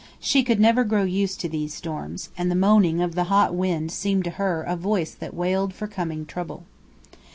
[0.19, 3.91] She could never grow used to these storms, and the moaning of the hot wind
[3.91, 6.63] seemed to her a voice that wailed for coming trouble.